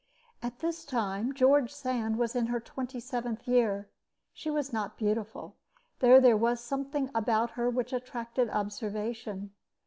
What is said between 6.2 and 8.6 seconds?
was something about her which attracted